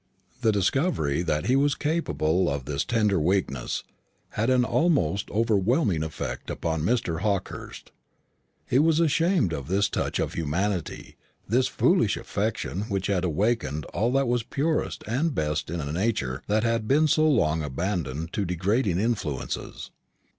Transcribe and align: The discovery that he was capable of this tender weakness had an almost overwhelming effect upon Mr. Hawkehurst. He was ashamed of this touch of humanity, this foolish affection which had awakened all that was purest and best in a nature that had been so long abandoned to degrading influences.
The 0.41 0.51
discovery 0.51 1.21
that 1.21 1.45
he 1.45 1.55
was 1.55 1.75
capable 1.75 2.49
of 2.49 2.65
this 2.65 2.83
tender 2.83 3.19
weakness 3.19 3.83
had 4.29 4.49
an 4.49 4.65
almost 4.65 5.29
overwhelming 5.29 6.01
effect 6.01 6.49
upon 6.49 6.81
Mr. 6.81 7.19
Hawkehurst. 7.19 7.91
He 8.65 8.79
was 8.79 8.99
ashamed 8.99 9.53
of 9.53 9.67
this 9.67 9.89
touch 9.89 10.17
of 10.17 10.33
humanity, 10.33 11.17
this 11.47 11.67
foolish 11.67 12.17
affection 12.17 12.81
which 12.89 13.05
had 13.05 13.23
awakened 13.23 13.85
all 13.93 14.11
that 14.13 14.27
was 14.27 14.41
purest 14.41 15.03
and 15.05 15.35
best 15.35 15.69
in 15.69 15.79
a 15.79 15.91
nature 15.91 16.41
that 16.47 16.63
had 16.63 16.87
been 16.87 17.07
so 17.07 17.29
long 17.29 17.61
abandoned 17.61 18.33
to 18.33 18.43
degrading 18.43 18.99
influences. 18.99 19.91